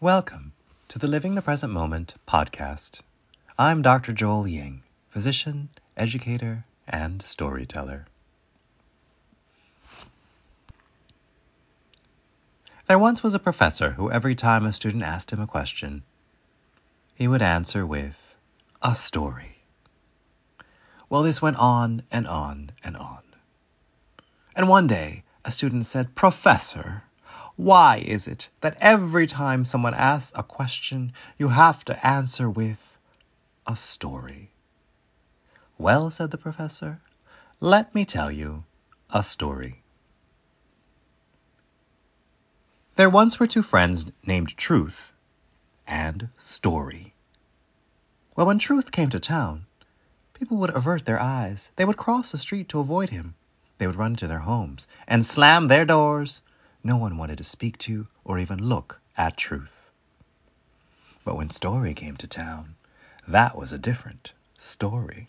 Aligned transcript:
Welcome 0.00 0.52
to 0.86 0.98
the 1.00 1.08
Living 1.08 1.34
the 1.34 1.42
Present 1.42 1.72
Moment 1.72 2.14
podcast. 2.24 3.00
I'm 3.58 3.82
Dr. 3.82 4.12
Joel 4.12 4.46
Ying, 4.46 4.84
physician, 5.08 5.70
educator, 5.96 6.64
and 6.86 7.20
storyteller. 7.20 8.06
There 12.86 12.96
once 12.96 13.24
was 13.24 13.34
a 13.34 13.40
professor 13.40 13.94
who, 13.94 14.08
every 14.08 14.36
time 14.36 14.64
a 14.64 14.72
student 14.72 15.02
asked 15.02 15.32
him 15.32 15.40
a 15.40 15.48
question, 15.48 16.04
he 17.16 17.26
would 17.26 17.42
answer 17.42 17.84
with 17.84 18.36
a 18.80 18.94
story. 18.94 19.64
Well, 21.10 21.24
this 21.24 21.42
went 21.42 21.56
on 21.56 22.04
and 22.12 22.28
on 22.28 22.70
and 22.84 22.96
on. 22.96 23.22
And 24.54 24.68
one 24.68 24.86
day, 24.86 25.24
a 25.44 25.50
student 25.50 25.86
said, 25.86 26.14
Professor, 26.14 27.02
why 27.58 28.00
is 28.06 28.28
it 28.28 28.50
that 28.60 28.76
every 28.80 29.26
time 29.26 29.64
someone 29.64 29.92
asks 29.92 30.32
a 30.38 30.44
question, 30.44 31.12
you 31.36 31.48
have 31.48 31.84
to 31.84 32.06
answer 32.06 32.48
with 32.48 32.96
a 33.66 33.74
story? 33.74 34.52
Well, 35.76 36.08
said 36.12 36.30
the 36.30 36.38
professor, 36.38 37.00
let 37.58 37.92
me 37.96 38.04
tell 38.04 38.30
you 38.30 38.62
a 39.10 39.24
story. 39.24 39.82
There 42.94 43.10
once 43.10 43.40
were 43.40 43.48
two 43.48 43.64
friends 43.64 44.06
named 44.24 44.56
Truth 44.56 45.12
and 45.84 46.28
Story. 46.38 47.12
Well, 48.36 48.46
when 48.46 48.60
Truth 48.60 48.92
came 48.92 49.10
to 49.10 49.18
town, 49.18 49.66
people 50.32 50.58
would 50.58 50.70
avert 50.76 51.06
their 51.06 51.20
eyes. 51.20 51.72
They 51.74 51.84
would 51.84 51.96
cross 51.96 52.30
the 52.30 52.38
street 52.38 52.68
to 52.68 52.78
avoid 52.78 53.08
him. 53.08 53.34
They 53.78 53.88
would 53.88 53.96
run 53.96 54.12
into 54.12 54.28
their 54.28 54.46
homes 54.46 54.86
and 55.08 55.26
slam 55.26 55.66
their 55.66 55.84
doors 55.84 56.42
no 56.88 56.96
one 56.96 57.18
wanted 57.18 57.36
to 57.36 57.44
speak 57.44 57.76
to 57.76 58.06
or 58.24 58.38
even 58.38 58.66
look 58.66 58.98
at 59.14 59.36
truth. 59.36 59.90
But 61.22 61.36
when 61.36 61.50
Story 61.50 61.92
came 61.92 62.16
to 62.16 62.26
town, 62.26 62.76
that 63.28 63.58
was 63.58 63.74
a 63.74 63.78
different 63.78 64.32
story. 64.58 65.28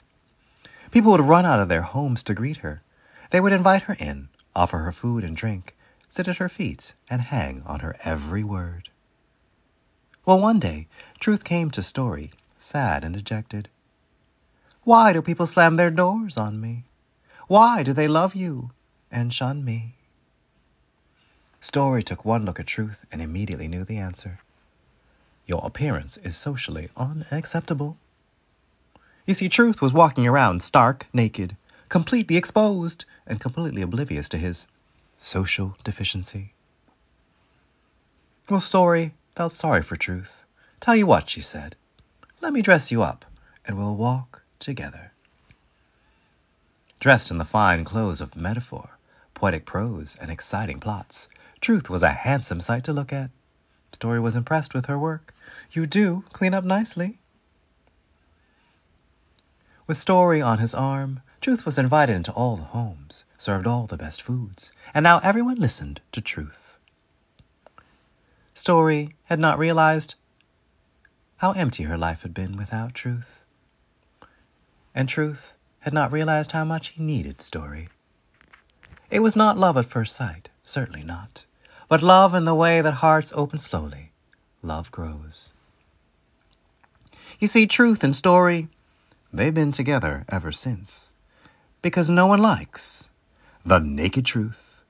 People 0.89 1.11
would 1.11 1.19
run 1.19 1.45
out 1.45 1.59
of 1.59 1.67
their 1.67 1.81
homes 1.81 2.23
to 2.23 2.33
greet 2.33 2.57
her. 2.57 2.81
They 3.31 3.41
would 3.41 3.51
invite 3.51 3.83
her 3.83 3.97
in, 3.99 4.29
offer 4.55 4.77
her 4.79 4.93
food 4.93 5.25
and 5.25 5.35
drink, 5.35 5.75
sit 6.07 6.29
at 6.29 6.37
her 6.37 6.47
feet, 6.47 6.93
and 7.09 7.21
hang 7.23 7.61
on 7.65 7.81
her 7.81 7.97
every 8.05 8.43
word. 8.43 8.89
Well, 10.25 10.39
one 10.39 10.59
day, 10.59 10.87
Truth 11.19 11.43
came 11.43 11.71
to 11.71 11.83
Story, 11.83 12.31
sad 12.57 13.03
and 13.03 13.13
dejected. 13.13 13.67
Why 14.83 15.11
do 15.11 15.21
people 15.21 15.45
slam 15.45 15.75
their 15.75 15.91
doors 15.91 16.37
on 16.37 16.61
me? 16.61 16.85
Why 17.47 17.83
do 17.83 17.91
they 17.91 18.07
love 18.07 18.33
you 18.33 18.71
and 19.11 19.33
shun 19.33 19.65
me? 19.65 19.95
Story 21.61 22.01
took 22.03 22.23
one 22.23 22.45
look 22.45 22.59
at 22.59 22.67
Truth 22.67 23.05
and 23.11 23.21
immediately 23.21 23.67
knew 23.67 23.83
the 23.83 23.97
answer. 23.97 24.39
Your 25.45 25.61
appearance 25.65 26.17
is 26.17 26.37
socially 26.37 26.89
unacceptable. 26.95 27.97
You 29.25 29.33
see, 29.33 29.49
Truth 29.49 29.81
was 29.81 29.91
walking 29.91 30.25
around 30.25 30.63
stark 30.63 31.07
naked, 31.11 31.57
completely 31.89 32.37
exposed, 32.37 33.05
and 33.27 33.39
completely 33.39 33.81
oblivious 33.81 34.29
to 34.29 34.37
his 34.37 34.67
social 35.19 35.75
deficiency. 35.83 36.53
Well, 38.49 38.61
Story 38.61 39.13
felt 39.35 39.51
sorry 39.51 39.81
for 39.81 39.97
Truth. 39.97 40.45
Tell 40.79 40.95
you 40.95 41.05
what, 41.05 41.29
she 41.29 41.41
said. 41.41 41.75
Let 42.41 42.53
me 42.53 42.61
dress 42.61 42.91
you 42.91 43.03
up, 43.03 43.25
and 43.65 43.77
we'll 43.77 43.95
walk 43.95 44.43
together. 44.59 45.11
Dressed 46.99 47.31
in 47.31 47.37
the 47.37 47.45
fine 47.45 47.83
clothes 47.83 48.21
of 48.21 48.35
metaphor, 48.35 48.97
poetic 49.33 49.65
prose, 49.65 50.17
and 50.21 50.31
exciting 50.31 50.79
plots, 50.79 51.27
Truth 51.61 51.89
was 51.89 52.03
a 52.03 52.09
handsome 52.09 52.61
sight 52.61 52.83
to 52.85 52.93
look 52.93 53.11
at. 53.11 53.31
Story 53.91 54.19
was 54.19 54.35
impressed 54.35 54.73
with 54.73 54.85
her 54.85 54.97
work. 54.97 55.33
You 55.71 55.85
do 55.85 56.23
clean 56.31 56.53
up 56.53 56.63
nicely. 56.63 57.19
With 59.87 59.97
Story 59.97 60.41
on 60.41 60.59
his 60.59 60.73
arm, 60.73 61.21
Truth 61.41 61.65
was 61.65 61.79
invited 61.79 62.15
into 62.15 62.31
all 62.33 62.57
the 62.57 62.63
homes, 62.63 63.23
served 63.37 63.65
all 63.65 63.87
the 63.87 63.97
best 63.97 64.21
foods, 64.21 64.71
and 64.93 65.03
now 65.03 65.19
everyone 65.19 65.57
listened 65.57 66.01
to 66.11 66.21
Truth. 66.21 66.77
Story 68.53 69.15
had 69.25 69.39
not 69.39 69.57
realized 69.57 70.15
how 71.37 71.53
empty 71.53 71.83
her 71.83 71.97
life 71.97 72.21
had 72.21 72.33
been 72.33 72.57
without 72.57 72.93
Truth. 72.93 73.39
And 74.93 75.07
Truth 75.07 75.53
had 75.79 75.93
not 75.93 76.11
realized 76.11 76.51
how 76.51 76.65
much 76.65 76.89
he 76.89 77.03
needed 77.03 77.41
Story. 77.41 77.89
It 79.09 79.19
was 79.19 79.35
not 79.35 79.57
love 79.57 79.77
at 79.77 79.85
first 79.85 80.15
sight, 80.15 80.49
certainly 80.61 81.03
not. 81.03 81.45
But 81.89 82.03
love 82.03 82.35
in 82.35 82.43
the 82.43 82.53
way 82.53 82.81
that 82.81 83.01
hearts 83.01 83.33
open 83.35 83.57
slowly, 83.57 84.11
love 84.61 84.91
grows. 84.91 85.53
You 87.39 87.47
see, 87.47 87.65
truth 87.65 88.03
and 88.03 88.15
story, 88.15 88.67
they've 89.33 89.53
been 89.53 89.71
together 89.71 90.23
ever 90.29 90.51
since. 90.51 91.15
Because 91.81 92.07
no 92.09 92.27
one 92.27 92.41
likes 92.41 93.09
the 93.65 93.79
naked 93.79 94.25
truth. 94.25 94.83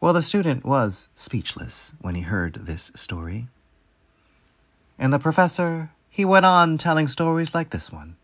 Well, 0.00 0.12
the 0.12 0.22
student 0.22 0.64
was 0.64 1.08
speechless 1.14 1.94
when 2.00 2.16
he 2.16 2.22
heard 2.22 2.54
this 2.54 2.90
story. 2.96 3.46
And 4.98 5.12
the 5.12 5.18
professor, 5.20 5.90
he 6.08 6.24
went 6.24 6.46
on 6.46 6.78
telling 6.78 7.06
stories 7.06 7.54
like 7.54 7.70
this 7.70 7.92
one 7.92 8.16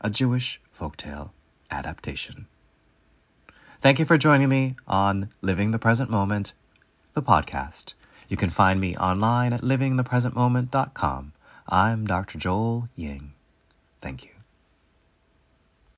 a 0.00 0.10
Jewish 0.10 0.60
folk 0.72 0.96
tale 0.96 1.33
adaptation. 1.70 2.46
Thank 3.80 3.98
you 3.98 4.04
for 4.04 4.16
joining 4.16 4.48
me 4.48 4.76
on 4.86 5.30
Living 5.42 5.70
the 5.70 5.78
Present 5.78 6.10
Moment, 6.10 6.54
the 7.14 7.22
podcast. 7.22 7.94
You 8.28 8.36
can 8.36 8.50
find 8.50 8.80
me 8.80 8.96
online 8.96 9.52
at 9.52 9.60
livingthepresentmoment.com. 9.60 11.32
I'm 11.68 12.06
Dr. 12.06 12.38
Joel 12.38 12.88
Ying. 12.94 13.32
Thank 14.00 14.24
you. 14.24 14.33